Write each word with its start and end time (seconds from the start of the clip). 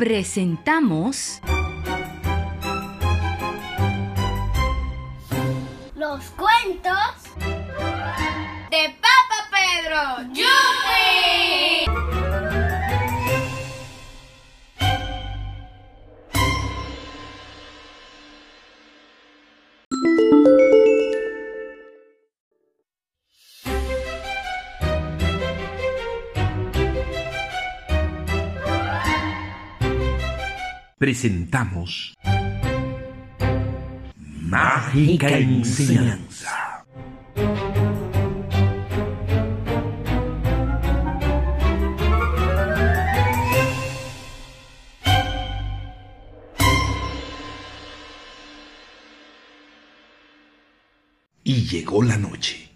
presentamos 0.00 1.42
Los 5.94 6.24
cuentos 6.30 6.96
de 8.70 8.96
Papa 8.98 9.50
Pedro. 9.50 10.32
¡Yupi! 10.32 10.99
Presentamos 31.00 32.14
Mágica 34.18 35.30
Enseñanza. 35.30 36.84
Y 51.42 51.64
llegó 51.64 52.02
la 52.02 52.18
noche. 52.18 52.72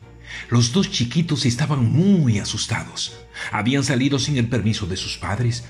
Los 0.49 0.73
dos 0.73 0.91
chiquitos 0.91 1.45
estaban 1.45 1.93
muy 1.93 2.39
asustados. 2.39 3.19
Habían 3.53 3.85
salido 3.85 4.19
sin 4.19 4.39
el 4.39 4.49
permiso 4.49 4.87
de 4.87 4.97
sus 4.97 5.19
padres 5.19 5.65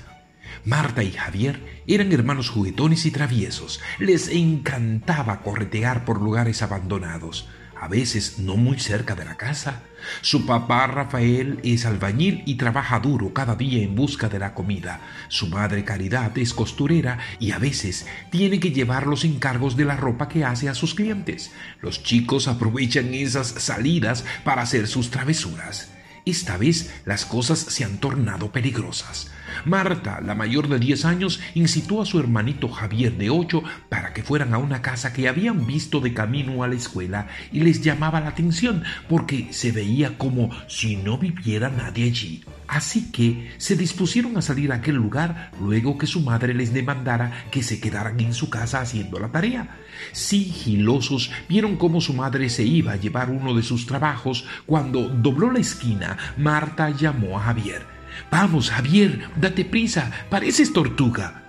Marta 0.63 1.03
y 1.03 1.11
Javier 1.11 1.59
eran 1.87 2.11
hermanos 2.11 2.49
juguetones 2.49 3.05
y 3.05 3.11
traviesos. 3.11 3.81
Les 3.99 4.29
encantaba 4.29 5.41
corretear 5.41 6.05
por 6.05 6.21
lugares 6.21 6.61
abandonados, 6.61 7.47
a 7.79 7.87
veces 7.87 8.39
no 8.39 8.55
muy 8.55 8.79
cerca 8.79 9.15
de 9.15 9.25
la 9.25 9.35
casa. 9.35 9.83
Su 10.21 10.45
papá 10.45 10.87
Rafael 10.87 11.59
es 11.63 11.85
albañil 11.85 12.43
y 12.45 12.55
trabaja 12.55 12.99
duro 12.99 13.33
cada 13.33 13.55
día 13.55 13.83
en 13.83 13.95
busca 13.95 14.29
de 14.29 14.39
la 14.39 14.53
comida. 14.53 15.01
Su 15.27 15.47
madre 15.47 15.83
Caridad 15.83 16.37
es 16.37 16.53
costurera 16.53 17.19
y 17.39 17.51
a 17.51 17.59
veces 17.59 18.05
tiene 18.31 18.59
que 18.59 18.71
llevar 18.71 19.07
los 19.07 19.25
encargos 19.25 19.75
de 19.75 19.85
la 19.85 19.97
ropa 19.97 20.29
que 20.29 20.45
hace 20.45 20.69
a 20.69 20.75
sus 20.75 20.95
clientes. 20.95 21.51
Los 21.81 22.03
chicos 22.03 22.47
aprovechan 22.47 23.13
esas 23.13 23.47
salidas 23.47 24.25
para 24.43 24.61
hacer 24.61 24.87
sus 24.87 25.11
travesuras. 25.11 25.91
Esta 26.25 26.57
vez 26.57 26.91
las 27.05 27.25
cosas 27.25 27.59
se 27.59 27.83
han 27.83 27.99
tornado 27.99 28.51
peligrosas. 28.51 29.31
Marta, 29.63 30.21
la 30.21 30.35
mayor 30.35 30.67
de 30.67 30.79
10 30.79 31.05
años, 31.05 31.39
incitó 31.53 32.01
a 32.01 32.05
su 32.05 32.19
hermanito 32.19 32.67
Javier 32.67 33.17
de 33.17 33.29
8 33.29 33.63
para 33.89 34.13
que 34.13 34.23
fueran 34.23 34.53
a 34.53 34.57
una 34.57 34.81
casa 34.81 35.13
que 35.13 35.27
habían 35.27 35.65
visto 35.65 35.99
de 36.01 36.13
camino 36.13 36.63
a 36.63 36.67
la 36.67 36.75
escuela 36.75 37.27
y 37.51 37.61
les 37.61 37.81
llamaba 37.81 38.19
la 38.19 38.29
atención 38.29 38.83
porque 39.07 39.47
se 39.51 39.71
veía 39.71 40.17
como 40.17 40.49
si 40.67 40.95
no 40.97 41.17
viviera 41.17 41.69
nadie 41.69 42.05
allí. 42.05 42.43
Así 42.67 43.11
que 43.11 43.51
se 43.57 43.75
dispusieron 43.75 44.37
a 44.37 44.41
salir 44.41 44.71
a 44.71 44.75
aquel 44.75 44.95
lugar 44.95 45.51
luego 45.61 45.97
que 45.97 46.07
su 46.07 46.21
madre 46.21 46.53
les 46.53 46.73
demandara 46.73 47.45
que 47.51 47.63
se 47.63 47.79
quedaran 47.79 48.19
en 48.19 48.33
su 48.33 48.49
casa 48.49 48.81
haciendo 48.81 49.19
la 49.19 49.31
tarea. 49.31 49.77
Sigilosos 50.11 51.31
vieron 51.47 51.77
cómo 51.77 52.01
su 52.01 52.13
madre 52.13 52.49
se 52.49 52.63
iba 52.63 52.93
a 52.93 52.97
llevar 52.97 53.29
uno 53.29 53.53
de 53.53 53.63
sus 53.63 53.85
trabajos. 53.85 54.45
Cuando 54.65 55.07
dobló 55.09 55.51
la 55.51 55.59
esquina, 55.59 56.17
Marta 56.37 56.89
llamó 56.89 57.37
a 57.37 57.43
Javier. 57.43 57.94
Vamos, 58.31 58.69
Javier, 58.69 59.29
date 59.35 59.65
prisa, 59.65 60.11
pareces 60.29 60.73
tortuga. 60.73 61.43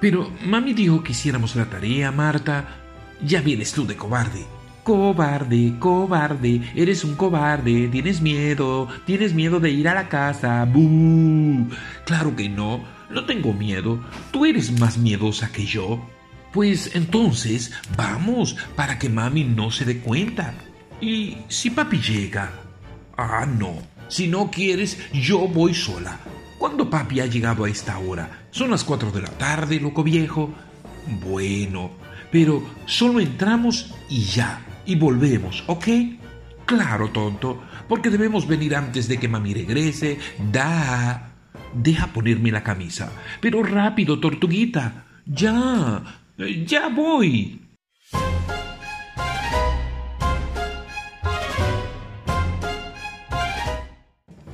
Pero 0.00 0.30
mami 0.44 0.74
dijo 0.74 1.02
que 1.02 1.12
hiciéramos 1.12 1.56
la 1.56 1.66
tarea, 1.66 2.12
Marta. 2.12 2.68
Ya 3.20 3.40
vienes 3.40 3.72
tú 3.72 3.86
de 3.86 3.96
cobarde. 3.96 4.46
Cobarde, 4.84 5.74
cobarde, 5.78 6.62
eres 6.74 7.04
un 7.04 7.14
cobarde, 7.14 7.88
tienes 7.88 8.22
miedo, 8.22 8.88
tienes 9.04 9.34
miedo 9.34 9.60
de 9.60 9.70
ir 9.70 9.88
a 9.88 9.94
la 9.94 10.08
casa. 10.08 10.64
¡Bú! 10.64 11.68
Claro 12.06 12.34
que 12.34 12.48
no, 12.48 12.84
no 13.10 13.26
tengo 13.26 13.52
miedo, 13.52 14.00
tú 14.30 14.46
eres 14.46 14.80
más 14.80 14.96
miedosa 14.96 15.52
que 15.52 15.66
yo. 15.66 16.08
Pues 16.52 16.94
entonces, 16.94 17.72
vamos, 17.96 18.56
para 18.76 18.98
que 18.98 19.10
mami 19.10 19.44
no 19.44 19.70
se 19.70 19.84
dé 19.84 19.98
cuenta. 19.98 20.54
¿Y 21.02 21.36
si 21.48 21.70
papi 21.70 21.98
llega? 21.98 22.50
Ah, 23.16 23.44
no, 23.46 23.82
si 24.08 24.26
no 24.26 24.50
quieres, 24.50 24.98
yo 25.12 25.46
voy 25.46 25.74
sola. 25.74 26.18
¿Cuándo 26.58 26.90
papi 26.90 27.20
ha 27.20 27.26
llegado 27.26 27.64
a 27.64 27.68
esta 27.68 27.98
hora? 27.98 28.46
Son 28.50 28.70
las 28.70 28.82
cuatro 28.84 29.12
de 29.12 29.22
la 29.22 29.30
tarde, 29.30 29.78
loco 29.80 30.02
viejo. 30.02 30.50
Bueno, 31.24 31.92
pero 32.32 32.62
solo 32.86 33.20
entramos 33.20 33.94
y 34.08 34.22
ya, 34.22 34.60
y 34.84 34.96
volvemos, 34.96 35.62
¿ok? 35.66 35.86
Claro, 36.66 37.10
tonto, 37.10 37.62
porque 37.88 38.10
debemos 38.10 38.46
venir 38.46 38.74
antes 38.74 39.08
de 39.08 39.18
que 39.18 39.28
mami 39.28 39.54
regrese. 39.54 40.18
Da. 40.52 41.32
Deja 41.72 42.08
ponerme 42.08 42.50
la 42.50 42.62
camisa. 42.62 43.12
Pero 43.40 43.62
rápido, 43.62 44.18
tortuguita. 44.18 45.06
Ya. 45.26 46.02
Ya 46.66 46.88
voy. 46.88 47.67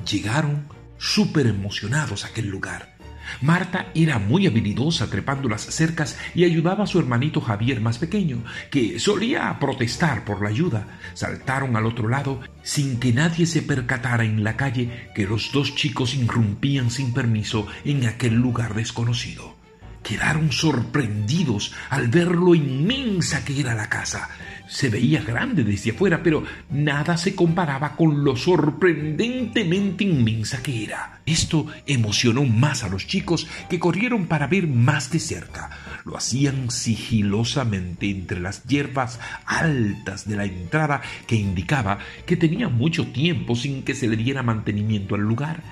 Llegaron 0.09 0.67
súper 0.97 1.47
emocionados 1.47 2.23
a 2.23 2.27
aquel 2.27 2.47
lugar. 2.47 2.95
Marta 3.41 3.87
era 3.95 4.19
muy 4.19 4.45
habilidosa 4.45 5.09
trepando 5.09 5.49
las 5.49 5.61
cercas 5.61 6.17
y 6.35 6.43
ayudaba 6.43 6.83
a 6.83 6.87
su 6.87 6.99
hermanito 6.99 7.41
Javier 7.41 7.81
más 7.81 7.97
pequeño, 7.97 8.43
que 8.69 8.99
solía 8.99 9.57
protestar 9.59 10.25
por 10.25 10.43
la 10.43 10.49
ayuda. 10.49 10.99
Saltaron 11.13 11.75
al 11.75 11.85
otro 11.85 12.07
lado 12.07 12.39
sin 12.61 12.99
que 12.99 13.13
nadie 13.13 13.45
se 13.45 13.63
percatara 13.63 14.23
en 14.23 14.43
la 14.43 14.55
calle 14.55 15.09
que 15.15 15.25
los 15.25 15.51
dos 15.51 15.75
chicos 15.75 16.13
irrumpían 16.13 16.91
sin 16.91 17.13
permiso 17.13 17.67
en 17.83 18.05
aquel 18.05 18.35
lugar 18.35 18.75
desconocido. 18.75 19.55
Quedaron 20.03 20.51
sorprendidos 20.51 21.73
al 21.89 22.09
ver 22.09 22.27
lo 22.27 22.53
inmensa 22.53 23.43
que 23.43 23.59
era 23.59 23.73
la 23.73 23.89
casa. 23.89 24.29
Se 24.67 24.89
veía 24.89 25.21
grande 25.21 25.63
desde 25.63 25.91
afuera, 25.91 26.21
pero 26.23 26.43
nada 26.69 27.17
se 27.17 27.35
comparaba 27.35 27.95
con 27.95 28.23
lo 28.23 28.35
sorprendentemente 28.35 30.03
inmensa 30.03 30.63
que 30.63 30.83
era. 30.83 31.21
Esto 31.25 31.67
emocionó 31.85 32.43
más 32.45 32.83
a 32.83 32.89
los 32.89 33.05
chicos 33.07 33.47
que 33.69 33.79
corrieron 33.79 34.25
para 34.25 34.47
ver 34.47 34.67
más 34.67 35.11
de 35.11 35.19
cerca. 35.19 35.69
Lo 36.03 36.17
hacían 36.17 36.71
sigilosamente 36.71 38.09
entre 38.09 38.39
las 38.39 38.63
hierbas 38.63 39.19
altas 39.45 40.27
de 40.27 40.35
la 40.35 40.45
entrada 40.45 41.01
que 41.27 41.35
indicaba 41.35 41.99
que 42.25 42.37
tenía 42.37 42.69
mucho 42.69 43.07
tiempo 43.07 43.55
sin 43.55 43.83
que 43.83 43.95
se 43.95 44.07
le 44.07 44.17
diera 44.17 44.43
mantenimiento 44.43 45.15
al 45.15 45.21
lugar. 45.21 45.63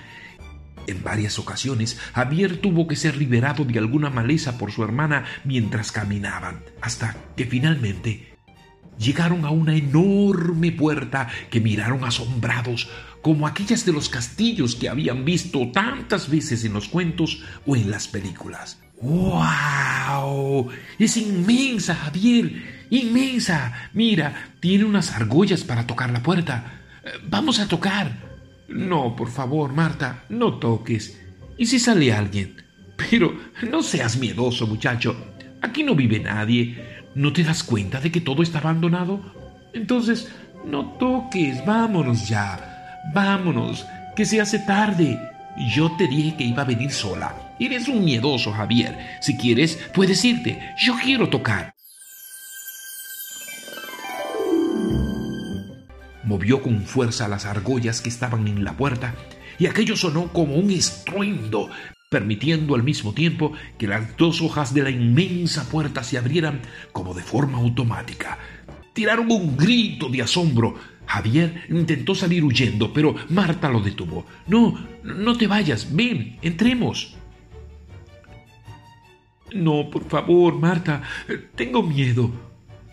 En 0.85 1.01
varias 1.01 1.39
ocasiones, 1.39 1.97
Javier 2.13 2.57
tuvo 2.57 2.87
que 2.87 2.95
ser 2.95 3.15
liberado 3.15 3.63
de 3.63 3.79
alguna 3.79 4.09
maleza 4.09 4.57
por 4.57 4.71
su 4.71 4.83
hermana 4.83 5.25
mientras 5.45 5.91
caminaban, 5.91 6.61
hasta 6.81 7.15
que 7.37 7.45
finalmente 7.45 8.32
llegaron 8.97 9.45
a 9.45 9.49
una 9.49 9.75
enorme 9.75 10.71
puerta 10.71 11.27
que 11.49 11.59
miraron 11.59 12.03
asombrados, 12.03 12.89
como 13.21 13.47
aquellas 13.47 13.85
de 13.85 13.93
los 13.93 14.09
castillos 14.09 14.75
que 14.75 14.89
habían 14.89 15.25
visto 15.25 15.71
tantas 15.71 16.29
veces 16.29 16.65
en 16.65 16.73
los 16.73 16.87
cuentos 16.89 17.43
o 17.65 17.75
en 17.75 17.89
las 17.89 18.07
películas. 18.07 18.79
¡Wow! 19.01 20.69
Es 20.99 21.17
inmensa, 21.17 21.95
Javier, 21.95 22.85
inmensa. 22.89 23.89
Mira, 23.93 24.53
tiene 24.59 24.85
unas 24.85 25.11
argollas 25.11 25.63
para 25.63 25.85
tocar 25.87 26.11
la 26.11 26.23
puerta. 26.23 26.81
Vamos 27.29 27.59
a 27.59 27.67
tocar. 27.67 28.17
No, 28.69 29.15
por 29.15 29.29
favor, 29.29 29.73
Marta, 29.73 30.23
no 30.29 30.57
toques. 30.57 31.19
¿Y 31.57 31.65
si 31.65 31.79
sale 31.79 32.13
alguien? 32.13 32.63
Pero 32.95 33.37
no 33.69 33.83
seas 33.83 34.17
miedoso, 34.17 34.67
muchacho. 34.67 35.15
Aquí 35.61 35.83
no 35.83 35.95
vive 35.95 36.19
nadie. 36.19 37.02
¿No 37.15 37.31
te 37.33 37.43
das 37.43 37.63
cuenta 37.63 37.99
de 37.99 38.11
que 38.11 38.21
todo 38.21 38.43
está 38.43 38.59
abandonado? 38.59 39.19
Entonces, 39.73 40.31
no 40.65 40.93
toques. 40.97 41.65
Vámonos 41.65 42.27
ya. 42.27 43.01
Vámonos, 43.13 43.85
que 44.15 44.25
se 44.25 44.41
hace 44.41 44.59
tarde. 44.59 45.19
Yo 45.75 45.91
te 45.97 46.07
dije 46.07 46.35
que 46.37 46.43
iba 46.43 46.63
a 46.63 46.65
venir 46.65 46.91
sola. 46.91 47.55
Eres 47.59 47.87
un 47.87 48.03
miedoso, 48.03 48.51
Javier. 48.51 48.97
Si 49.21 49.37
quieres, 49.37 49.79
puedes 49.93 50.23
irte. 50.25 50.59
Yo 50.77 50.95
quiero 51.01 51.29
tocar. 51.29 51.73
movió 56.23 56.61
con 56.61 56.81
fuerza 56.83 57.27
las 57.27 57.45
argollas 57.45 58.01
que 58.01 58.09
estaban 58.09 58.47
en 58.47 58.63
la 58.63 58.73
puerta, 58.73 59.13
y 59.59 59.67
aquello 59.67 59.95
sonó 59.95 60.29
como 60.33 60.55
un 60.55 60.71
estruendo, 60.71 61.69
permitiendo 62.13 62.75
al 62.75 62.83
mismo 62.83 63.11
tiempo 63.11 63.53
que 63.79 63.87
las 63.87 64.15
dos 64.17 64.39
hojas 64.43 64.71
de 64.71 64.83
la 64.83 64.91
inmensa 64.91 65.67
puerta 65.67 66.03
se 66.03 66.19
abrieran 66.19 66.61
como 66.91 67.15
de 67.15 67.23
forma 67.23 67.57
automática. 67.57 68.37
Tiraron 68.93 69.31
un 69.31 69.57
grito 69.57 70.09
de 70.09 70.21
asombro. 70.21 70.75
Javier 71.07 71.63
intentó 71.69 72.13
salir 72.13 72.43
huyendo, 72.43 72.93
pero 72.93 73.15
Marta 73.29 73.67
lo 73.67 73.79
detuvo. 73.79 74.27
No, 74.45 74.77
no 75.03 75.35
te 75.35 75.47
vayas, 75.47 75.95
ven, 75.95 76.37
entremos. 76.43 77.15
No, 79.51 79.89
por 79.89 80.07
favor, 80.07 80.59
Marta, 80.59 81.01
tengo 81.55 81.81
miedo. 81.81 82.29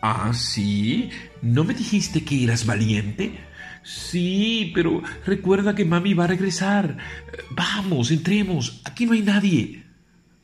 Ah, 0.01 0.33
sí. 0.33 1.11
¿No 1.43 1.63
me 1.63 1.75
dijiste 1.75 2.25
que 2.25 2.43
eras 2.43 2.65
valiente? 2.65 3.39
Sí, 3.91 4.71
pero 4.73 5.03
recuerda 5.27 5.75
que 5.75 5.85
mami 5.85 6.15
va 6.15 6.23
a 6.23 6.29
regresar. 6.29 6.97
Vamos, 7.51 8.13
entremos. 8.13 8.83
Aquí 8.85 9.05
no 9.05 9.15
hay 9.15 9.23
nadie. 9.23 9.83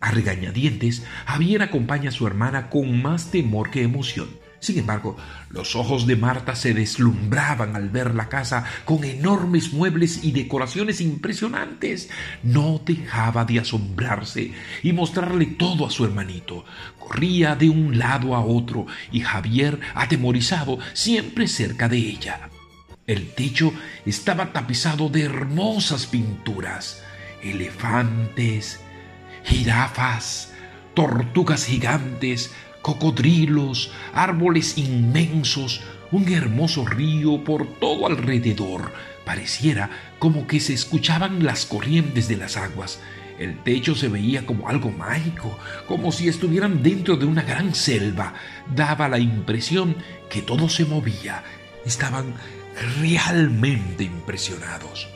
A 0.01 0.11
regañadientes, 0.11 1.07
Javier 1.27 1.63
acompaña 1.63 2.09
a 2.09 2.13
su 2.13 2.27
hermana 2.27 2.69
con 2.69 3.01
más 3.01 3.31
temor 3.31 3.71
que 3.71 3.85
emoción. 3.85 4.27
Sin 4.59 4.81
embargo, 4.81 5.17
los 5.51 5.77
ojos 5.77 6.09
de 6.09 6.17
Marta 6.17 6.57
se 6.57 6.75
deslumbraban 6.75 7.77
al 7.77 7.89
ver 7.89 8.17
la 8.17 8.29
casa 8.29 8.65
con 8.85 9.05
enormes 9.05 9.73
muebles 9.73 10.25
y 10.25 10.33
decoraciones 10.33 11.01
impresionantes. 11.01 12.11
No 12.43 12.83
dejaba 12.85 13.45
de 13.45 13.61
asombrarse 13.61 14.51
y 14.83 14.93
mostrarle 14.93 15.47
todo 15.47 15.87
a 15.87 15.91
su 15.91 16.05
hermanito. 16.05 16.65
Corría 16.99 17.55
de 17.55 17.71
un 17.71 17.97
lado 17.97 18.35
a 18.35 18.45
otro 18.45 18.87
y 19.13 19.21
Javier, 19.21 19.79
atemorizado, 19.95 20.81
siempre 20.95 21.47
cerca 21.47 21.89
de 21.89 21.99
ella. 21.99 22.51
El 23.07 23.29
techo 23.35 23.73
estaba 24.05 24.53
tapizado 24.53 25.09
de 25.09 25.23
hermosas 25.23 26.07
pinturas, 26.07 27.05
elefantes, 27.41 28.81
jirafas, 29.45 30.53
tortugas 30.93 31.67
gigantes, 31.67 32.53
cocodrilos, 32.83 33.93
árboles 34.13 34.77
inmensos, 34.77 35.83
un 36.11 36.33
hermoso 36.33 36.85
río 36.85 37.45
por 37.45 37.79
todo 37.79 38.09
alrededor. 38.09 38.93
Pareciera 39.25 39.89
como 40.19 40.49
que 40.49 40.59
se 40.59 40.75
escuchaban 40.75 41.45
las 41.45 41.65
corrientes 41.65 42.27
de 42.27 42.39
las 42.39 42.57
aguas. 42.57 42.99
El 43.39 43.63
techo 43.63 43.95
se 43.95 44.09
veía 44.09 44.45
como 44.47 44.69
algo 44.69 44.91
mágico, 44.91 45.57
como 45.87 46.11
si 46.11 46.27
estuvieran 46.27 46.83
dentro 46.83 47.17
de 47.17 47.27
una 47.27 47.43
gran 47.43 47.73
selva. 47.73 48.35
Daba 48.75 49.09
la 49.09 49.21
impresión 49.21 49.95
que 50.29 50.43
todo 50.43 50.69
se 50.69 50.85
movía. 50.85 51.45
Estaban 51.85 52.35
realmente 53.01 54.05
impresionados. 54.05 55.09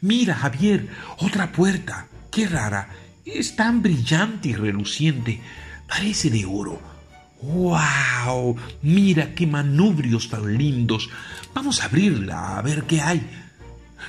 Mira, 0.00 0.34
Javier, 0.34 0.88
otra 1.18 1.52
puerta. 1.52 2.06
Qué 2.30 2.46
rara. 2.46 2.88
Es 3.24 3.56
tan 3.56 3.82
brillante 3.82 4.48
y 4.48 4.54
reluciente. 4.54 5.40
Parece 5.86 6.30
de 6.30 6.46
oro. 6.46 6.80
¡Wow! 7.42 8.56
Mira 8.82 9.34
qué 9.34 9.46
manubrios 9.46 10.28
tan 10.28 10.56
lindos. 10.56 11.10
Vamos 11.54 11.80
a 11.80 11.86
abrirla 11.86 12.58
a 12.58 12.62
ver 12.62 12.84
qué 12.84 13.00
hay. 13.00 13.49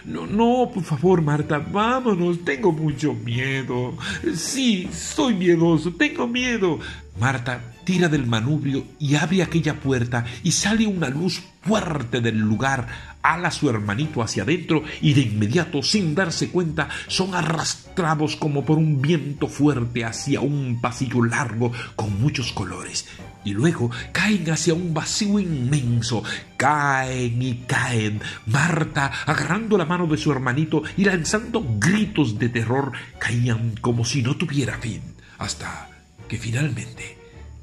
No, 0.05 0.25
no, 0.25 0.71
por 0.73 0.83
favor, 0.83 1.21
Marta, 1.21 1.59
vámonos. 1.59 2.43
Tengo 2.43 2.71
mucho 2.71 3.13
miedo. 3.13 3.97
Sí, 4.35 4.89
soy 4.91 5.35
miedoso. 5.35 5.93
Tengo 5.93 6.27
miedo. 6.27 6.79
Marta 7.19 7.61
tira 7.83 8.07
del 8.07 8.25
manubrio 8.25 8.85
y 8.99 9.15
abre 9.15 9.43
aquella 9.43 9.79
puerta 9.79 10.25
y 10.43 10.51
sale 10.51 10.87
una 10.87 11.09
luz 11.09 11.41
fuerte 11.61 12.21
del 12.21 12.39
lugar 12.39 12.87
ala 13.21 13.51
su 13.51 13.69
hermanito 13.69 14.21
hacia 14.21 14.43
adentro 14.43 14.83
y 15.01 15.13
de 15.13 15.21
inmediato, 15.21 15.83
sin 15.83 16.15
darse 16.15 16.49
cuenta, 16.49 16.89
son 17.07 17.35
arrastrados 17.35 18.35
como 18.35 18.65
por 18.65 18.77
un 18.77 19.01
viento 19.01 19.47
fuerte 19.47 20.05
hacia 20.05 20.41
un 20.41 20.79
pasillo 20.81 21.23
largo 21.23 21.71
con 21.95 22.19
muchos 22.19 22.51
colores. 22.51 23.07
Y 23.43 23.53
luego 23.53 23.89
caen 24.11 24.49
hacia 24.51 24.73
un 24.73 24.93
vacío 24.93 25.39
inmenso, 25.39 26.23
caen 26.57 27.41
y 27.41 27.55
caen. 27.67 28.21
Marta, 28.45 29.11
agarrando 29.25 29.77
la 29.77 29.85
mano 29.85 30.07
de 30.07 30.17
su 30.17 30.31
hermanito 30.31 30.83
y 30.97 31.05
lanzando 31.05 31.65
gritos 31.79 32.37
de 32.37 32.49
terror, 32.49 32.91
caían 33.19 33.75
como 33.81 34.05
si 34.05 34.21
no 34.21 34.37
tuviera 34.37 34.77
fin, 34.77 35.01
hasta 35.39 35.89
que 36.27 36.37
finalmente 36.37 37.21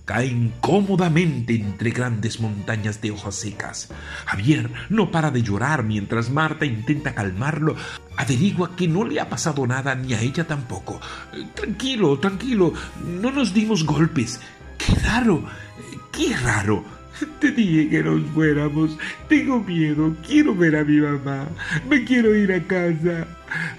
caen 0.09 0.55
cómodamente 0.63 1.55
entre 1.55 1.91
grandes 1.91 2.41
montañas 2.41 3.03
de 3.03 3.11
hojas 3.11 3.35
secas. 3.35 3.91
Javier 4.25 4.71
no 4.89 5.11
para 5.11 5.31
de 5.31 5.43
llorar 5.43 5.85
mientras 5.85 6.31
Marta 6.31 6.65
intenta 6.65 7.15
calmarlo. 7.15 7.77
Averigua 8.17 8.75
que 8.75 8.89
no 8.89 9.05
le 9.05 9.21
ha 9.21 9.29
pasado 9.29 9.67
nada 9.67 9.95
ni 9.95 10.15
a 10.15 10.23
ella 10.23 10.47
tampoco. 10.47 10.99
Tranquilo, 11.55 12.19
tranquilo, 12.19 12.73
no 13.05 13.31
nos 13.31 13.53
dimos 13.53 13.85
golpes. 13.85 14.41
Qué 14.79 14.95
raro, 15.05 15.45
qué 16.13 16.35
raro. 16.37 16.85
Te 17.41 17.51
dije 17.51 17.89
que 17.89 18.03
nos 18.03 18.23
fuéramos. 18.31 18.97
Tengo 19.29 19.61
miedo. 19.61 20.15
Quiero 20.27 20.55
ver 20.55 20.77
a 20.77 20.85
mi 20.85 21.01
mamá. 21.01 21.49
Me 21.89 22.05
quiero 22.05 22.35
ir 22.35 22.53
a 22.53 22.63
casa. 22.63 23.27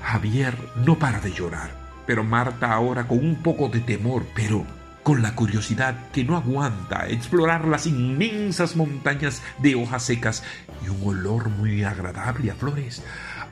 Javier 0.04 0.57
no 0.86 1.00
para 1.00 1.19
de 1.19 1.31
llorar. 1.31 1.72
Pero 2.06 2.24
Marta 2.24 2.74
ahora 2.74 3.07
con 3.07 3.19
un 3.19 3.36
poco 3.36 3.69
de 3.69 3.80
temor, 3.81 4.25
pero 4.36 4.66
con 5.04 5.22
la 5.22 5.36
curiosidad 5.36 5.96
que 6.12 6.24
no 6.24 6.36
aguanta 6.36 7.07
explorar 7.07 7.66
las 7.68 7.88
inmensas 7.88 8.75
montañas 8.75 9.42
de 9.60 9.75
hojas 9.75 10.04
secas 10.04 10.44
y 10.86 10.90
un 10.90 11.01
olor 11.07 11.50
muy 11.50 11.84
agradable 11.84 12.51
a 12.51 12.56
flores. 12.56 13.04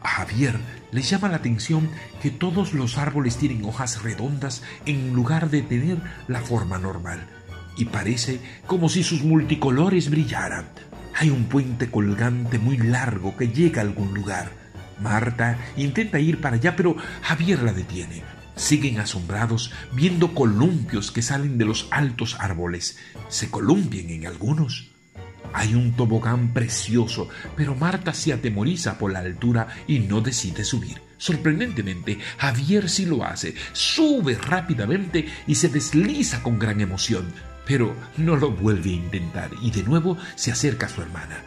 A 0.02 0.10
Javier 0.10 0.56
le 0.92 1.02
llama 1.02 1.30
la 1.30 1.38
atención 1.38 1.90
que 2.22 2.32
todos 2.32 2.74
los 2.74 2.98
árboles 2.98 3.38
tienen 3.38 3.66
hojas 3.66 4.04
redondas 4.04 4.64
en 4.86 5.14
lugar 5.14 5.50
de 5.50 5.62
tener 5.62 5.98
la 6.28 6.42
forma 6.42 6.78
normal, 6.78 7.28
y 7.78 7.86
parece 7.86 8.40
como 8.66 8.90
si 8.90 9.04
sus 9.04 9.24
multicolores 9.24 10.10
brillaran. 10.10 10.66
Hay 11.16 11.30
un 11.30 11.46
puente 11.46 11.90
colgante 11.90 12.60
muy 12.60 12.78
largo 12.78 13.36
que 13.36 13.48
llega 13.48 13.82
a 13.82 13.86
algún 13.86 14.14
lugar. 14.14 14.52
Marta 15.00 15.58
intenta 15.78 16.20
ir 16.20 16.42
para 16.42 16.56
allá, 16.56 16.76
pero 16.76 16.96
Javier 17.22 17.64
la 17.64 17.74
detiene 17.74 18.24
siguen 18.58 19.00
asombrados 19.00 19.72
viendo 19.94 20.34
columpios 20.34 21.12
que 21.12 21.22
salen 21.22 21.58
de 21.58 21.66
los 21.66 21.88
altos 21.92 22.36
árboles. 22.40 22.98
Se 23.30 23.50
columpian 23.50 24.10
en 24.10 24.26
algunos. 24.28 24.90
Hay 25.54 25.76
un 25.76 25.94
tobogán 25.94 26.54
precioso, 26.54 27.30
pero 27.56 27.76
Marta 27.76 28.14
se 28.14 28.34
atemoriza 28.34 28.98
por 28.98 29.14
la 29.14 29.20
altura 29.20 29.68
y 29.88 30.00
no 30.00 30.20
decide 30.22 30.66
subir. 30.66 31.02
Sorprendentemente, 31.18 32.20
Javier 32.38 32.90
sí 32.90 33.06
lo 33.06 33.24
hace, 33.24 33.56
sube 33.72 34.36
rápidamente 34.36 35.28
y 35.48 35.56
se 35.56 35.70
desliza 35.70 36.44
con 36.44 36.60
gran 36.60 36.82
emoción, 36.82 37.34
pero 37.68 37.96
no 38.18 38.36
lo 38.36 38.52
vuelve 38.52 38.90
a 38.90 38.94
intentar 38.94 39.52
y 39.62 39.72
de 39.72 39.84
nuevo 39.84 40.18
se 40.36 40.52
acerca 40.52 40.86
a 40.86 40.90
su 40.90 41.02
hermana. 41.02 41.44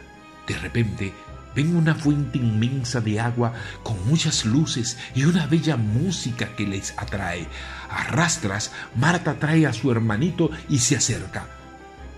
De 0.47 0.57
repente, 0.57 1.13
Ven 1.53 1.75
una 1.75 1.95
fuente 1.95 2.37
inmensa 2.37 3.01
de 3.01 3.19
agua 3.19 3.53
con 3.83 4.07
muchas 4.07 4.45
luces 4.45 4.97
y 5.13 5.25
una 5.25 5.47
bella 5.47 5.75
música 5.75 6.55
que 6.55 6.65
les 6.65 6.93
atrae. 6.97 7.45
Arrastras, 7.89 8.71
Marta 8.95 9.37
trae 9.37 9.67
a 9.67 9.73
su 9.73 9.91
hermanito 9.91 10.49
y 10.69 10.79
se 10.79 10.95
acerca. 10.95 11.47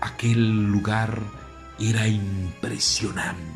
Aquel 0.00 0.70
lugar 0.70 1.18
era 1.80 2.06
impresionante. 2.06 3.53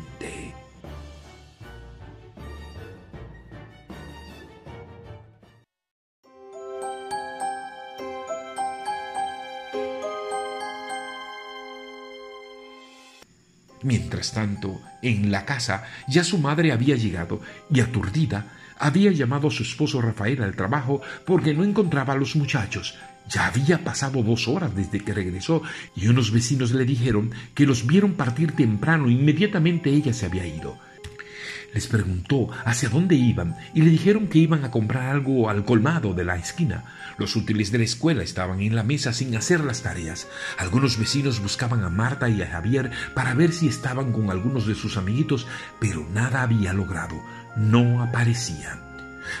Mientras 14.09 14.33
tanto, 14.33 14.81
en 15.03 15.31
la 15.31 15.45
casa 15.45 15.83
ya 16.07 16.23
su 16.23 16.39
madre 16.39 16.71
había 16.71 16.95
llegado 16.95 17.41
y 17.71 17.79
aturdida 17.79 18.47
había 18.79 19.11
llamado 19.11 19.49
a 19.49 19.51
su 19.51 19.61
esposo 19.61 20.01
Rafael 20.01 20.41
al 20.41 20.55
trabajo 20.55 20.99
porque 21.27 21.53
no 21.53 21.63
encontraba 21.63 22.13
a 22.13 22.17
los 22.17 22.35
muchachos. 22.35 22.97
Ya 23.29 23.45
había 23.45 23.83
pasado 23.83 24.23
dos 24.23 24.47
horas 24.47 24.75
desde 24.75 24.99
que 25.01 25.13
regresó 25.13 25.61
y 25.95 26.07
unos 26.07 26.31
vecinos 26.31 26.71
le 26.71 26.85
dijeron 26.85 27.29
que 27.53 27.67
los 27.67 27.85
vieron 27.85 28.13
partir 28.13 28.53
temprano. 28.53 29.11
Inmediatamente 29.11 29.91
ella 29.91 30.11
se 30.11 30.25
había 30.25 30.47
ido. 30.47 30.79
Les 31.73 31.87
preguntó 31.87 32.49
hacia 32.65 32.89
dónde 32.89 33.15
iban 33.15 33.55
y 33.73 33.81
le 33.81 33.91
dijeron 33.91 34.27
que 34.27 34.39
iban 34.39 34.65
a 34.65 34.71
comprar 34.71 35.07
algo 35.07 35.49
al 35.49 35.65
colmado 35.65 36.13
de 36.13 36.23
la 36.23 36.35
esquina. 36.35 36.85
Los 37.17 37.35
útiles 37.35 37.71
de 37.71 37.79
la 37.79 37.83
escuela 37.83 38.23
estaban 38.23 38.61
en 38.61 38.75
la 38.75 38.83
mesa 38.83 39.13
sin 39.13 39.35
hacer 39.35 39.63
las 39.63 39.81
tareas. 39.81 40.27
Algunos 40.57 40.97
vecinos 40.97 41.41
buscaban 41.41 41.83
a 41.83 41.89
Marta 41.89 42.29
y 42.29 42.41
a 42.41 42.47
Javier 42.47 42.91
para 43.13 43.33
ver 43.33 43.51
si 43.51 43.67
estaban 43.67 44.11
con 44.11 44.31
algunos 44.31 44.67
de 44.67 44.75
sus 44.75 44.97
amiguitos, 44.97 45.47
pero 45.79 46.07
nada 46.11 46.41
había 46.41 46.73
logrado. 46.73 47.21
No 47.55 48.01
aparecían. 48.01 48.88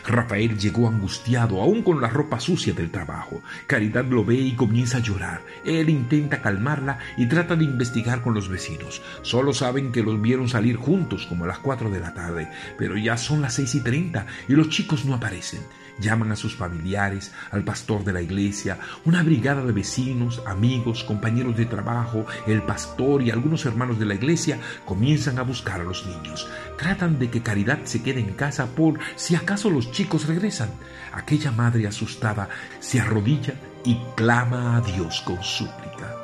Rafael 0.07 0.57
llegó 0.57 0.87
angustiado, 0.87 1.61
aún 1.61 1.83
con 1.83 2.01
la 2.01 2.09
ropa 2.09 2.39
sucia 2.39 2.73
del 2.73 2.91
trabajo. 2.91 3.41
Caridad 3.67 4.05
lo 4.05 4.23
ve 4.23 4.35
y 4.35 4.55
comienza 4.55 4.97
a 4.97 5.01
llorar. 5.01 5.41
Él 5.65 5.89
intenta 5.89 6.41
calmarla 6.41 6.99
y 7.17 7.27
trata 7.27 7.55
de 7.55 7.65
investigar 7.65 8.21
con 8.21 8.33
los 8.33 8.49
vecinos. 8.49 9.01
Solo 9.21 9.53
saben 9.53 9.91
que 9.91 10.03
los 10.03 10.21
vieron 10.21 10.49
salir 10.49 10.75
juntos 10.75 11.25
como 11.27 11.45
a 11.45 11.47
las 11.47 11.59
cuatro 11.59 11.89
de 11.89 11.99
la 11.99 12.13
tarde, 12.13 12.49
pero 12.77 12.97
ya 12.97 13.17
son 13.17 13.41
las 13.41 13.53
seis 13.55 13.75
y 13.75 13.81
treinta 13.81 14.25
y 14.47 14.53
los 14.53 14.69
chicos 14.69 15.05
no 15.05 15.15
aparecen. 15.15 15.61
Llaman 15.99 16.31
a 16.31 16.37
sus 16.37 16.55
familiares, 16.55 17.33
al 17.51 17.65
pastor 17.65 18.05
de 18.05 18.13
la 18.13 18.21
iglesia, 18.21 18.79
una 19.03 19.21
brigada 19.21 19.65
de 19.65 19.73
vecinos, 19.73 20.41
amigos, 20.47 21.03
compañeros 21.03 21.57
de 21.57 21.65
trabajo, 21.65 22.25
el 22.47 22.61
pastor 22.61 23.21
y 23.21 23.31
algunos 23.31 23.65
hermanos 23.65 23.99
de 23.99 24.05
la 24.05 24.15
iglesia 24.15 24.59
comienzan 24.85 25.39
a 25.39 25.43
buscar 25.43 25.81
a 25.81 25.83
los 25.83 26.05
niños. 26.05 26.47
Tratan 26.77 27.19
de 27.19 27.29
que 27.29 27.41
Caridad 27.41 27.79
se 27.83 28.01
quede 28.01 28.21
en 28.21 28.33
casa 28.33 28.67
por 28.67 28.97
si 29.17 29.35
acaso 29.35 29.69
los 29.69 29.78
chicos 29.91 30.27
regresan. 30.27 30.69
Aquella 31.13 31.51
madre 31.51 31.87
asustada 31.87 32.49
se 32.79 32.99
arrodilla 32.99 33.53
y 33.83 33.97
clama 34.15 34.77
a 34.77 34.81
Dios 34.81 35.21
con 35.21 35.41
súplica. 35.43 36.15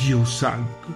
Dios 0.00 0.38
santo, 0.38 0.88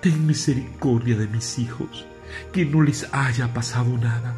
ten 0.00 0.26
misericordia 0.26 1.16
de 1.16 1.26
mis 1.26 1.58
hijos, 1.58 2.06
que 2.52 2.64
no 2.64 2.82
les 2.82 3.08
haya 3.12 3.52
pasado 3.52 3.96
nada. 3.98 4.34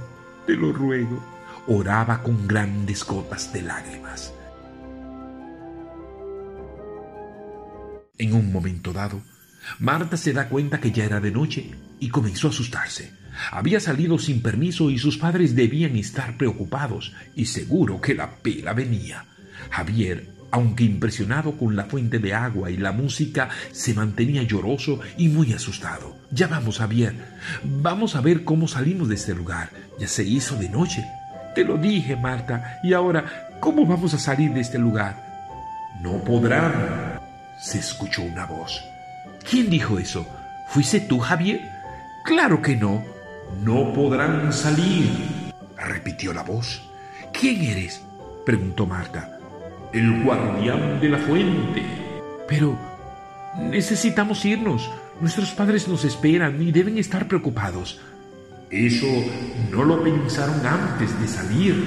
Te 0.46 0.54
lo 0.54 0.72
ruego 0.72 1.32
oraba 1.66 2.22
con 2.22 2.46
grandes 2.46 3.04
gotas 3.04 3.52
de 3.52 3.62
lágrimas. 3.62 4.32
En 8.18 8.34
un 8.34 8.52
momento 8.52 8.92
dado, 8.92 9.20
Marta 9.78 10.16
se 10.16 10.32
da 10.32 10.48
cuenta 10.48 10.80
que 10.80 10.90
ya 10.90 11.04
era 11.04 11.20
de 11.20 11.30
noche 11.30 11.70
y 12.00 12.08
comenzó 12.08 12.48
a 12.48 12.50
asustarse. 12.50 13.12
Había 13.50 13.80
salido 13.80 14.18
sin 14.18 14.42
permiso 14.42 14.90
y 14.90 14.98
sus 14.98 15.18
padres 15.18 15.54
debían 15.54 15.96
estar 15.96 16.36
preocupados 16.36 17.12
y 17.34 17.46
seguro 17.46 18.00
que 18.00 18.14
la 18.14 18.36
pela 18.36 18.72
venía. 18.72 19.24
Javier, 19.70 20.28
aunque 20.50 20.84
impresionado 20.84 21.56
con 21.56 21.76
la 21.76 21.84
fuente 21.84 22.18
de 22.18 22.34
agua 22.34 22.70
y 22.70 22.76
la 22.76 22.92
música, 22.92 23.48
se 23.72 23.94
mantenía 23.94 24.42
lloroso 24.42 25.00
y 25.16 25.28
muy 25.28 25.52
asustado. 25.54 26.14
Ya 26.30 26.46
vamos, 26.46 26.78
Javier. 26.78 27.14
Vamos 27.64 28.16
a 28.16 28.20
ver 28.20 28.44
cómo 28.44 28.68
salimos 28.68 29.08
de 29.08 29.14
este 29.14 29.34
lugar. 29.34 29.70
Ya 29.98 30.08
se 30.08 30.24
hizo 30.24 30.56
de 30.56 30.68
noche. 30.68 31.04
Te 31.54 31.64
lo 31.64 31.78
dije, 31.78 32.16
Marta. 32.16 32.80
Y 32.82 32.92
ahora, 32.92 33.48
¿cómo 33.60 33.86
vamos 33.86 34.12
a 34.12 34.18
salir 34.18 34.52
de 34.52 34.60
este 34.60 34.78
lugar? 34.78 35.32
No 36.02 36.22
podrán. 36.22 37.20
Se 37.58 37.78
escuchó 37.78 38.22
una 38.22 38.44
voz. 38.44 38.84
¿Quién 39.48 39.70
dijo 39.70 39.98
eso? 39.98 40.26
¿Fuiste 40.68 41.00
tú, 41.00 41.18
Javier? 41.18 41.60
Claro 42.24 42.60
que 42.60 42.76
no. 42.76 43.11
No 43.60 43.92
podrán 43.92 44.52
salir. 44.52 45.10
repitió 45.76 46.32
la 46.32 46.42
voz. 46.42 46.82
¿Quién 47.32 47.62
eres? 47.62 48.02
preguntó 48.46 48.86
Marta. 48.86 49.38
El 49.92 50.22
guardián 50.22 51.00
de 51.00 51.08
la 51.08 51.18
fuente. 51.18 51.82
Pero 52.48 52.78
necesitamos 53.70 54.44
irnos. 54.44 54.90
Nuestros 55.20 55.50
padres 55.52 55.86
nos 55.88 56.04
esperan 56.04 56.60
y 56.62 56.72
deben 56.72 56.98
estar 56.98 57.26
preocupados. 57.28 58.00
Eso 58.70 59.06
no 59.70 59.84
lo 59.84 60.02
pensaron 60.02 60.64
antes 60.66 61.20
de 61.20 61.28
salir. 61.28 61.84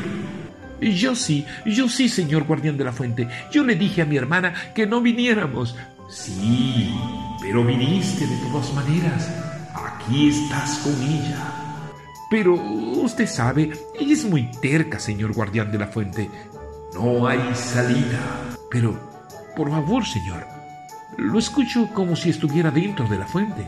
Yo 0.80 1.16
sí, 1.16 1.46
yo 1.66 1.90
sí, 1.90 2.10
señor 2.10 2.44
guardián 2.44 2.78
de 2.78 2.84
la 2.84 2.92
fuente. 2.92 3.28
Yo 3.52 3.64
le 3.64 3.76
dije 3.76 4.02
a 4.02 4.06
mi 4.06 4.18
hermana 4.18 4.54
que 4.76 4.86
no 4.86 5.02
viniéramos. 5.02 5.76
Sí, 6.10 6.94
pero 7.42 7.64
viniste 7.64 8.28
de 8.28 8.38
todas 8.38 8.72
maneras. 8.74 9.45
Aquí 9.76 10.30
estás 10.30 10.80
con 10.80 10.94
ella. 11.04 11.52
Pero 12.30 12.54
usted 12.56 13.28
sabe, 13.28 13.72
ella 14.00 14.14
es 14.14 14.26
muy 14.26 14.50
terca, 14.62 15.00
señor 15.00 15.34
guardián 15.34 15.72
de 15.72 15.78
la 15.78 15.88
fuente. 15.88 16.30
No 16.94 17.28
hay 17.28 17.54
salida. 17.54 18.20
Pero, 18.72 18.98
por 19.56 19.70
favor, 19.70 20.06
señor, 20.06 20.46
lo 21.18 21.38
escucho 21.38 21.90
como 21.94 22.16
si 22.16 22.30
estuviera 22.30 22.72
dentro 22.72 23.08
de 23.08 23.18
la 23.18 23.28
fuente. 23.28 23.68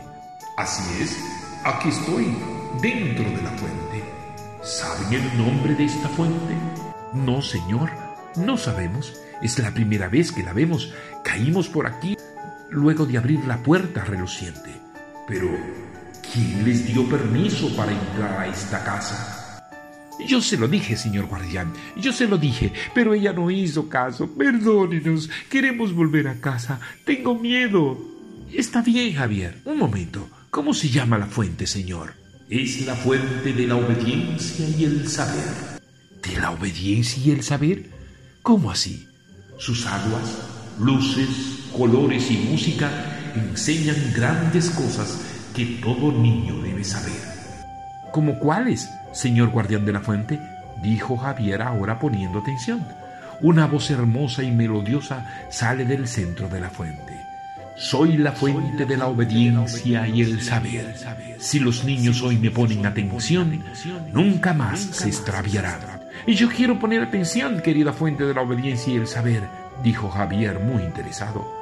Así 0.56 1.02
es, 1.02 1.16
aquí 1.64 1.88
estoy 1.90 2.36
dentro 2.80 3.24
de 3.24 3.42
la 3.42 3.50
fuente. 3.50 4.04
¿Saben 4.62 5.12
el 5.12 5.38
nombre 5.38 5.74
de 5.74 5.84
esta 5.84 6.08
fuente? 6.08 6.54
No, 7.12 7.40
señor, 7.42 7.90
no 8.36 8.56
sabemos. 8.56 9.14
Es 9.40 9.58
la 9.58 9.70
primera 9.72 10.08
vez 10.08 10.32
que 10.32 10.42
la 10.42 10.52
vemos. 10.52 10.92
Caímos 11.22 11.68
por 11.68 11.86
aquí 11.86 12.16
luego 12.70 13.06
de 13.06 13.18
abrir 13.18 13.44
la 13.46 13.62
puerta 13.62 14.04
reluciente. 14.04 14.80
Pero, 15.26 15.48
¿quién 16.32 16.64
les 16.64 16.86
dio 16.86 17.08
permiso 17.08 17.74
para 17.76 17.92
entrar 17.92 18.40
a 18.40 18.46
esta 18.48 18.82
casa? 18.84 19.60
Yo 20.26 20.40
se 20.40 20.56
lo 20.56 20.66
dije, 20.66 20.96
señor 20.96 21.26
guardián, 21.26 21.72
yo 21.96 22.12
se 22.12 22.26
lo 22.26 22.38
dije, 22.38 22.72
pero 22.94 23.14
ella 23.14 23.32
no 23.32 23.50
hizo 23.50 23.88
caso. 23.88 24.28
Perdónenos, 24.34 25.30
queremos 25.48 25.92
volver 25.92 26.26
a 26.28 26.40
casa. 26.40 26.80
Tengo 27.04 27.36
miedo. 27.36 27.98
Está 28.52 28.82
bien, 28.82 29.14
Javier. 29.14 29.60
Un 29.64 29.78
momento. 29.78 30.28
¿Cómo 30.50 30.74
se 30.74 30.88
llama 30.88 31.18
la 31.18 31.26
fuente, 31.26 31.66
señor? 31.66 32.14
es 32.50 32.86
la 32.86 32.94
fuente 32.94 33.52
de 33.52 33.66
la 33.66 33.76
obediencia 33.76 34.66
y 34.68 34.84
el 34.84 35.06
saber. 35.08 35.80
¿De 36.22 36.40
la 36.40 36.50
obediencia 36.50 37.22
y 37.22 37.30
el 37.30 37.42
saber? 37.42 37.90
¿Cómo 38.42 38.70
así? 38.70 39.06
Sus 39.58 39.84
aguas, 39.86 40.38
luces, 40.80 41.28
colores 41.76 42.30
y 42.30 42.38
música 42.38 42.90
enseñan 43.34 43.96
grandes 44.14 44.70
cosas 44.70 45.20
que 45.58 45.64
todo 45.82 46.12
niño 46.12 46.56
debe 46.62 46.84
saber. 46.84 47.20
¿Cómo 48.12 48.38
cuáles, 48.38 48.94
señor 49.10 49.48
guardián 49.48 49.84
de 49.84 49.92
la 49.92 49.98
fuente? 49.98 50.38
dijo 50.80 51.16
Javier 51.16 51.62
ahora 51.62 51.98
poniendo 51.98 52.38
atención. 52.38 52.86
Una 53.40 53.66
voz 53.66 53.90
hermosa 53.90 54.44
y 54.44 54.52
melodiosa 54.52 55.26
sale 55.50 55.84
del 55.84 56.06
centro 56.06 56.48
de 56.48 56.60
la 56.60 56.70
fuente. 56.70 57.12
Soy 57.76 58.18
la 58.18 58.30
fuente 58.30 58.84
de 58.84 58.96
la 58.96 59.08
obediencia 59.08 60.06
y 60.06 60.22
el 60.22 60.42
saber. 60.42 60.94
Si 61.40 61.58
los 61.58 61.84
niños 61.84 62.22
hoy 62.22 62.36
me 62.36 62.52
ponen 62.52 62.86
atención, 62.86 63.60
nunca 64.12 64.54
más 64.54 64.78
se 64.78 65.08
extraviarán. 65.08 65.80
Y 66.24 66.34
yo 66.34 66.48
quiero 66.50 66.78
poner 66.78 67.02
atención, 67.02 67.60
querida 67.62 67.92
fuente 67.92 68.22
de 68.22 68.34
la 68.34 68.42
obediencia 68.42 68.92
y 68.92 68.96
el 68.96 69.08
saber, 69.08 69.42
dijo 69.82 70.08
Javier 70.08 70.60
muy 70.60 70.84
interesado. 70.84 71.52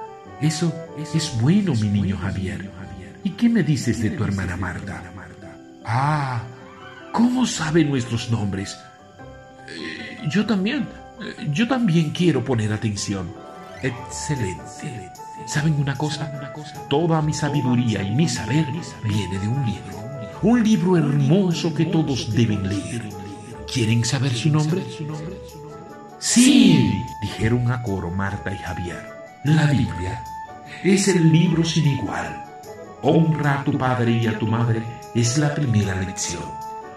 Eso 0.42 0.70
es 1.14 1.40
bueno, 1.40 1.74
mi 1.76 1.88
niño 1.88 2.18
Javier. 2.18 2.76
¿Y 3.26 3.30
qué 3.30 3.48
me 3.48 3.64
dices 3.64 4.00
de 4.00 4.10
tu 4.10 4.22
hermana 4.22 4.56
Marta? 4.56 5.02
Ah, 5.84 6.44
¿cómo 7.10 7.44
sabe 7.44 7.84
nuestros 7.84 8.30
nombres? 8.30 8.78
Eh, 9.68 10.28
yo 10.30 10.46
también, 10.46 10.86
eh, 11.20 11.48
yo 11.50 11.66
también 11.66 12.10
quiero 12.10 12.44
poner 12.44 12.72
atención. 12.72 13.28
Excelente. 13.82 15.10
¿Saben 15.44 15.74
una 15.74 15.96
cosa? 15.96 16.30
Toda 16.88 17.20
mi 17.20 17.34
sabiduría 17.34 18.00
y 18.00 18.14
mi 18.14 18.28
saber 18.28 18.64
viene 19.02 19.38
de 19.40 19.48
un 19.48 19.66
libro. 19.66 20.28
Un 20.42 20.62
libro 20.62 20.96
hermoso 20.96 21.74
que 21.74 21.86
todos 21.86 22.32
deben 22.32 22.68
leer. 22.68 23.02
¿Quieren 23.66 24.04
saber 24.04 24.36
su 24.36 24.50
nombre? 24.50 24.84
Sí, 26.20 27.02
dijeron 27.22 27.72
a 27.72 27.82
coro 27.82 28.08
Marta 28.08 28.54
y 28.54 28.58
Javier. 28.58 29.04
La 29.42 29.66
Biblia 29.66 30.22
es 30.84 31.08
el 31.08 31.32
libro 31.32 31.64
sin 31.64 31.88
igual. 31.88 32.45
Honra 33.08 33.60
a 33.60 33.64
tu 33.64 33.78
padre 33.78 34.20
y 34.20 34.26
a 34.26 34.36
tu 34.36 34.48
madre 34.48 34.82
es 35.14 35.38
la 35.38 35.54
primera 35.54 35.94
lección. 35.94 36.42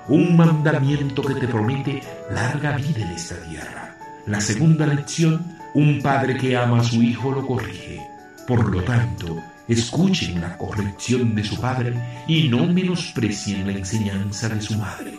Un 0.07 0.35
mandamiento 0.35 1.21
que 1.21 1.35
te 1.35 1.47
promete 1.47 2.01
larga 2.31 2.75
vida 2.77 3.01
en 3.01 3.09
esta 3.09 3.35
tierra. 3.47 3.95
La 4.25 4.41
segunda 4.41 4.87
lección, 4.87 5.55
un 5.75 6.01
padre 6.01 6.35
que 6.35 6.57
ama 6.57 6.79
a 6.79 6.83
su 6.83 7.03
hijo 7.03 7.31
lo 7.31 7.45
corrige. 7.45 8.01
Por 8.47 8.73
lo 8.73 8.81
tanto, 8.81 9.39
escuchen 9.67 10.41
la 10.41 10.57
corrección 10.57 11.35
de 11.35 11.43
su 11.43 11.61
padre 11.61 11.93
y 12.27 12.49
no 12.49 12.65
menosprecien 12.65 13.67
la 13.67 13.73
enseñanza 13.73 14.49
de 14.49 14.61
su 14.63 14.79
madre. 14.79 15.13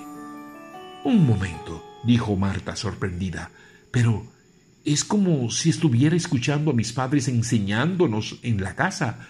Un 1.05 1.25
momento, 1.25 1.85
dijo 2.03 2.35
Marta 2.35 2.75
sorprendida, 2.75 3.53
pero 3.93 4.27
es 4.85 5.05
como 5.05 5.53
si 5.53 5.71
estuviera 5.71 6.17
escuchando 6.17 6.73
a 6.73 6.75
mis 6.75 6.93
padres 6.93 7.29
enseñándonos 7.29 8.41
en 8.43 8.61
la 8.61 8.75
casa. 8.75 9.21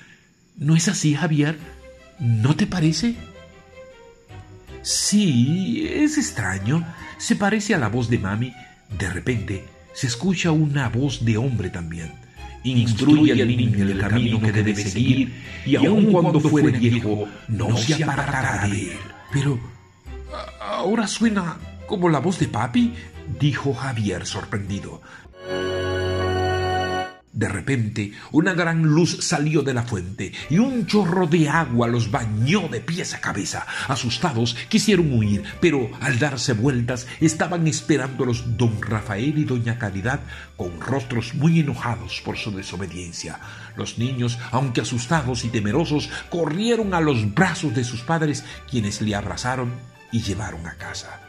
¿No 0.57 0.76
es 0.76 0.88
así, 0.88 1.14
Javier? 1.14 1.59
¿No 2.19 2.54
te 2.54 2.66
parece? 2.66 3.14
Sí, 4.83 5.88
es 5.90 6.19
extraño. 6.19 6.87
Se 7.19 7.37
parece 7.37 7.75
a 7.75 7.78
la 7.78 7.88
voz 7.88 8.09
de 8.09 8.19
mami. 8.19 8.52
De 8.99 9.09
repente, 9.09 9.64
se 9.92 10.07
escucha 10.07 10.50
una 10.50 10.88
voz 10.88 11.25
de 11.25 11.37
hombre 11.37 11.71
también. 11.71 12.12
Instruye 12.62 13.33
al 13.33 13.49
niño 13.49 13.85
en 13.85 13.90
el 13.90 13.99
camino 13.99 14.40
que 14.40 14.52
debe 14.52 14.75
seguir, 14.75 15.33
y 15.64 15.76
aun 15.76 16.12
cuando 16.12 16.40
fuere 16.40 16.78
viejo, 16.78 17.26
no 17.49 17.76
se 17.76 18.02
apartará 18.04 18.69
de 18.69 18.92
él. 18.92 18.99
Pero 19.33 19.59
ahora 20.61 21.07
suena 21.07 21.57
como 21.87 22.11
la 22.11 22.19
voz 22.19 22.38
de 22.38 22.49
papi, 22.49 22.92
dijo 23.38 23.73
Javier 23.73 24.26
sorprendido. 24.26 25.00
De 27.32 27.49
repente, 27.49 28.12
una 28.32 28.54
gran 28.54 28.82
luz 28.82 29.18
salió 29.20 29.62
de 29.62 29.72
la 29.72 29.84
fuente 29.84 30.32
y 30.50 30.58
un 30.58 30.87
chorro 30.87 31.28
de 31.28 31.49
agua 31.49 31.87
los 31.87 32.10
bañó 32.10 32.66
de 32.68 32.80
pies 32.80 33.14
a 33.14 33.20
cabeza. 33.20 33.66
Asustados, 33.87 34.56
quisieron 34.68 35.12
huir, 35.12 35.44
pero 35.60 35.90
al 36.00 36.18
darse 36.18 36.54
vueltas 36.54 37.06
estaban 37.20 37.68
esperándolos 37.68 38.56
don 38.56 38.82
Rafael 38.82 39.38
y 39.38 39.44
doña 39.44 39.78
Caridad 39.78 40.20
con 40.56 40.80
rostros 40.80 41.34
muy 41.34 41.60
enojados 41.60 42.20
por 42.25 42.37
su 42.37 42.50
desobediencia. 42.50 43.38
Los 43.76 43.96
niños, 43.99 44.37
aunque 44.50 44.80
asustados 44.80 45.44
y 45.44 45.50
temerosos, 45.50 46.10
corrieron 46.30 46.94
a 46.94 47.00
los 47.00 47.32
brazos 47.32 47.76
de 47.76 47.84
sus 47.84 48.02
padres, 48.02 48.44
quienes 48.68 49.00
le 49.00 49.14
abrazaron 49.14 49.72
y 50.10 50.20
llevaron 50.20 50.66
a 50.66 50.75
casa. 50.75 51.20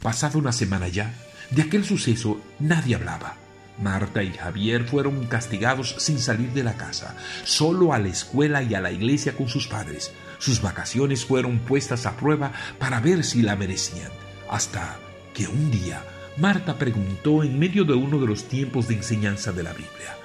Pasada 0.00 0.38
una 0.38 0.52
semana 0.52 0.86
ya, 0.86 1.12
de 1.50 1.62
aquel 1.62 1.84
suceso 1.84 2.40
nadie 2.58 2.94
hablaba. 2.94 3.36
Marta 3.78 4.22
y 4.22 4.32
Javier 4.32 4.84
fueron 4.84 5.26
castigados 5.26 5.96
sin 5.98 6.18
salir 6.18 6.50
de 6.52 6.64
la 6.64 6.76
casa, 6.76 7.14
solo 7.44 7.92
a 7.92 7.98
la 7.98 8.08
escuela 8.08 8.62
y 8.62 8.74
a 8.74 8.80
la 8.80 8.90
iglesia 8.90 9.36
con 9.36 9.48
sus 9.48 9.68
padres. 9.68 10.12
Sus 10.38 10.62
vacaciones 10.62 11.24
fueron 11.24 11.58
puestas 11.58 12.06
a 12.06 12.16
prueba 12.16 12.52
para 12.78 13.00
ver 13.00 13.22
si 13.22 13.42
la 13.42 13.54
merecían, 13.54 14.10
hasta 14.48 14.98
que 15.34 15.46
un 15.46 15.70
día 15.70 16.02
Marta 16.38 16.78
preguntó 16.78 17.42
en 17.42 17.58
medio 17.58 17.84
de 17.84 17.94
uno 17.94 18.18
de 18.18 18.26
los 18.26 18.44
tiempos 18.44 18.88
de 18.88 18.94
enseñanza 18.94 19.52
de 19.52 19.62
la 19.62 19.72
Biblia, 19.72 20.16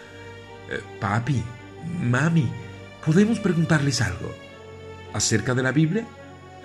eh, 0.70 0.82
Papi, 1.00 1.42
mami, 2.01 2.50
¿podemos 3.06 3.40
preguntarles 3.40 4.01
algo? 4.01 4.36
¿Acerca 5.13 5.54
de 5.54 5.63
la 5.63 5.72
Biblia? 5.72 6.06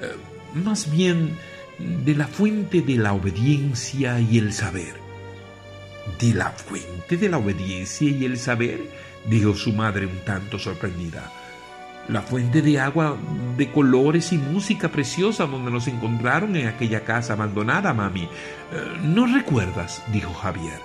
Eh, 0.01 0.17
más 0.55 0.91
bien 0.91 1.37
de 1.79 2.15
la 2.15 2.27
fuente 2.27 2.83
de 2.83 2.97
la 2.97 3.13
obediencia 3.13 4.21
y 4.21 4.39
el 4.39 4.53
saber. 4.53 4.95
¿De 6.19 6.33
la 6.33 6.51
fuente 6.51 7.17
de 7.17 7.29
la 7.29 7.39
obediencia 7.39 8.09
y 8.09 8.25
el 8.25 8.39
saber? 8.39 8.81
dijo 9.29 9.55
su 9.55 9.73
madre 9.73 10.07
un 10.07 10.19
tanto 10.21 10.59
sorprendida. 10.59 11.33
La 12.09 12.23
fuente 12.23 12.63
de 12.63 12.79
agua 12.79 13.17
de 13.57 13.71
colores 13.73 14.33
y 14.33 14.39
música 14.39 14.89
preciosa 14.89 15.47
donde 15.47 15.73
nos 15.73 15.89
encontraron 15.89 16.55
en 16.55 16.69
aquella 16.69 17.01
casa 17.01 17.33
abandonada, 17.33 17.93
mami. 17.93 18.23
Eh, 18.23 18.29
¿No 19.03 19.27
recuerdas? 19.27 20.03
dijo 20.13 20.33
Javier. 20.33 20.79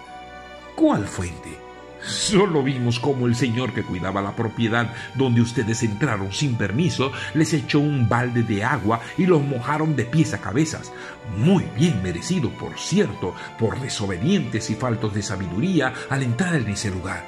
¿Cuál 0.76 1.06
fuente? 1.06 1.71
Solo 2.04 2.64
vimos 2.64 3.00
cómo 3.00 3.28
el 3.28 3.36
señor 3.36 3.74
que 3.74 3.84
cuidaba 3.84 4.22
la 4.22 4.36
propiedad 4.36 4.94
donde 5.16 5.42
ustedes 5.42 5.84
entraron 5.84 6.32
sin 6.32 6.56
permiso 6.56 7.12
les 7.34 7.54
echó 7.54 7.80
un 7.80 8.10
balde 8.10 8.44
de 8.44 8.64
agua 8.64 9.02
y 9.18 9.26
los 9.26 9.42
mojaron 9.42 9.96
de 9.96 10.06
pies 10.06 10.34
a 10.34 10.42
cabezas. 10.42 10.92
Muy 11.38 11.64
bien 11.76 12.02
merecido, 12.02 12.50
por 12.50 12.78
cierto, 12.80 13.36
por 13.60 13.80
desobedientes 13.80 14.70
y 14.70 14.76
faltos 14.76 15.14
de 15.14 15.22
sabiduría 15.22 15.94
al 16.10 16.24
entrar 16.24 16.56
en 16.56 16.70
ese 16.70 16.90
lugar. 16.90 17.24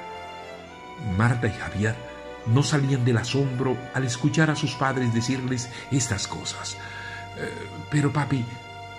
Marta 1.16 1.46
y 1.46 1.52
Javier 1.52 1.94
no 2.46 2.62
salían 2.62 3.04
del 3.04 3.18
asombro 3.18 3.76
al 3.94 4.04
escuchar 4.04 4.50
a 4.50 4.56
sus 4.56 4.74
padres 4.74 5.14
decirles 5.14 5.70
estas 5.90 6.26
cosas. 6.26 6.76
Eh, 7.38 7.50
pero 7.90 8.12
papi, 8.12 8.44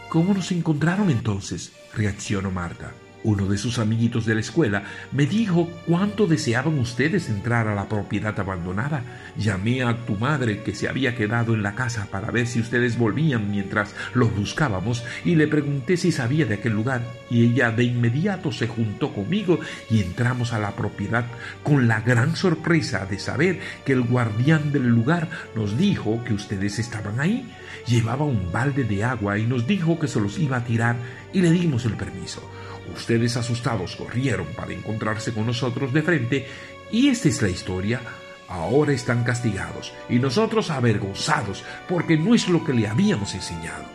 ¿cómo 0.09 0.33
nos 0.33 0.51
encontraron 0.51 1.09
entonces? 1.09 1.71
reaccionó 1.93 2.51
Marta. 2.51 2.91
Uno 3.25 3.47
de 3.47 3.57
sus 3.57 3.79
amiguitos 3.79 4.27
de 4.27 4.35
la 4.35 4.41
escuela 4.41 4.83
me 5.11 5.25
dijo 5.25 5.67
cuánto 5.87 6.27
deseaban 6.27 6.77
ustedes 6.77 7.27
entrar 7.27 7.67
a 7.67 7.73
la 7.73 7.89
propiedad 7.89 8.39
abandonada. 8.39 9.01
Llamé 9.35 9.81
a 9.81 9.97
tu 10.05 10.13
madre 10.13 10.61
que 10.61 10.75
se 10.75 10.87
había 10.87 11.15
quedado 11.15 11.55
en 11.55 11.63
la 11.63 11.73
casa 11.73 12.07
para 12.11 12.29
ver 12.29 12.45
si 12.45 12.59
ustedes 12.59 12.99
volvían 12.99 13.49
mientras 13.49 13.95
los 14.13 14.35
buscábamos 14.35 15.03
y 15.23 15.33
le 15.33 15.47
pregunté 15.47 15.97
si 15.97 16.11
sabía 16.11 16.45
de 16.45 16.53
aquel 16.53 16.73
lugar 16.73 17.01
y 17.31 17.45
ella 17.45 17.71
de 17.71 17.85
inmediato 17.85 18.51
se 18.51 18.67
juntó 18.67 19.11
conmigo 19.11 19.59
y 19.89 20.01
entramos 20.01 20.53
a 20.53 20.59
la 20.59 20.75
propiedad 20.75 21.25
con 21.63 21.87
la 21.87 22.01
gran 22.01 22.35
sorpresa 22.35 23.07
de 23.07 23.17
saber 23.17 23.59
que 23.85 23.93
el 23.93 24.03
guardián 24.03 24.71
del 24.71 24.85
lugar 24.85 25.29
nos 25.55 25.79
dijo 25.79 26.23
que 26.25 26.35
ustedes 26.35 26.77
estaban 26.77 27.19
ahí. 27.19 27.51
Llevaba 27.87 28.25
un 28.25 28.51
balde 28.51 28.83
de 28.83 29.03
agua 29.03 29.37
y 29.37 29.45
nos 29.45 29.67
dijo 29.67 29.99
que 29.99 30.07
se 30.07 30.19
los 30.19 30.37
iba 30.39 30.57
a 30.57 30.63
tirar 30.63 30.95
y 31.33 31.41
le 31.41 31.51
dimos 31.51 31.85
el 31.85 31.93
permiso. 31.93 32.49
Ustedes 32.93 33.35
asustados 33.37 33.95
corrieron 33.95 34.47
para 34.55 34.73
encontrarse 34.73 35.33
con 35.33 35.45
nosotros 35.45 35.93
de 35.93 36.01
frente 36.01 36.47
y 36.91 37.09
esta 37.09 37.29
es 37.29 37.41
la 37.41 37.49
historia. 37.49 38.01
Ahora 38.47 38.93
están 38.93 39.23
castigados 39.23 39.91
y 40.07 40.19
nosotros 40.19 40.69
avergonzados 40.69 41.63
porque 41.89 42.17
no 42.17 42.35
es 42.35 42.47
lo 42.47 42.63
que 42.63 42.73
le 42.73 42.87
habíamos 42.87 43.33
enseñado. 43.33 43.85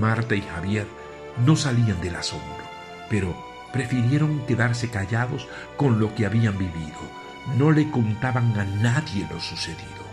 Marta 0.00 0.34
y 0.34 0.42
Javier 0.42 0.86
no 1.44 1.56
salían 1.56 2.00
del 2.00 2.16
asombro, 2.16 2.64
pero 3.10 3.36
prefirieron 3.72 4.46
quedarse 4.46 4.88
callados 4.88 5.46
con 5.76 6.00
lo 6.00 6.14
que 6.14 6.24
habían 6.24 6.56
vivido. 6.56 6.98
No 7.58 7.70
le 7.70 7.90
contaban 7.90 8.58
a 8.58 8.64
nadie 8.64 9.26
lo 9.30 9.40
sucedido. 9.40 10.06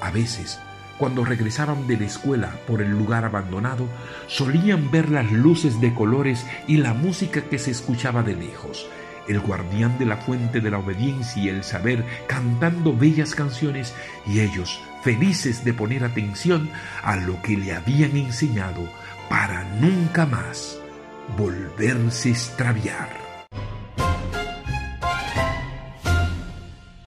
A 0.00 0.10
veces 0.10 0.58
cuando 0.98 1.24
regresaban 1.24 1.86
de 1.86 1.96
la 1.98 2.04
escuela 2.04 2.50
por 2.66 2.82
el 2.82 2.90
lugar 2.90 3.24
abandonado, 3.24 3.86
solían 4.26 4.90
ver 4.90 5.10
las 5.10 5.30
luces 5.32 5.80
de 5.80 5.94
colores 5.94 6.46
y 6.66 6.76
la 6.76 6.94
música 6.94 7.42
que 7.42 7.58
se 7.58 7.70
escuchaba 7.70 8.22
de 8.22 8.34
lejos, 8.34 8.88
el 9.28 9.40
guardián 9.40 9.98
de 9.98 10.06
la 10.06 10.16
fuente 10.16 10.60
de 10.60 10.70
la 10.70 10.78
obediencia 10.78 11.42
y 11.42 11.48
el 11.48 11.64
saber 11.64 12.04
cantando 12.26 12.96
bellas 12.96 13.34
canciones 13.34 13.94
y 14.26 14.40
ellos 14.40 14.80
felices 15.02 15.64
de 15.64 15.74
poner 15.74 16.04
atención 16.04 16.70
a 17.02 17.16
lo 17.16 17.40
que 17.42 17.56
le 17.56 17.74
habían 17.74 18.16
enseñado 18.16 18.88
para 19.28 19.64
nunca 19.80 20.26
más 20.26 20.78
volverse 21.36 22.30
extraviar. 22.30 23.21